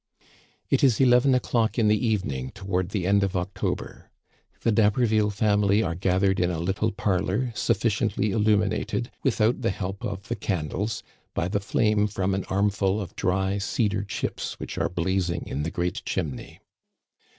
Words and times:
It 0.71 0.83
is 0.83 0.99
eleven 0.99 1.35
o'clock 1.35 1.77
in 1.77 1.87
the 1.87 2.07
evening, 2.07 2.49
toward 2.55 2.89
the 2.89 3.05
end 3.05 3.23
of 3.23 3.37
October. 3.37 4.09
The 4.61 4.71
D'Haberville 4.71 5.29
family 5.29 5.83
are 5.83 5.93
gathered 5.93 6.39
in 6.39 6.49
a 6.49 6.57
little 6.57 6.91
parlor 6.91 7.51
sufficiently 7.53 8.31
illuminated, 8.31 9.11
without 9.21 9.61
the 9.61 9.69
help 9.69 10.03
of 10.03 10.27
the 10.27 10.35
candles, 10.35 11.03
by 11.35 11.47
the 11.47 11.59
flame 11.59 12.07
from 12.07 12.33
an 12.33 12.45
armful 12.45 12.99
of 12.99 13.15
dry 13.15 13.59
cedar 13.59 14.03
chips 14.03 14.59
which 14.59 14.75
are 14.79 14.89
blazing 14.89 15.43
in 15.45 15.61
the 15.61 15.69
great 15.69 16.01
chimney. 16.03 16.61